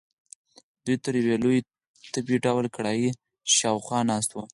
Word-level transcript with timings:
دوی 0.85 0.95
تر 1.03 1.13
یوې 1.21 1.35
لویې 1.43 1.61
تبۍ 2.13 2.37
ډوله 2.45 2.69
کړایۍ 2.75 3.07
شاخوا 3.55 3.99
ناست 4.09 4.29
وو. 4.31 4.43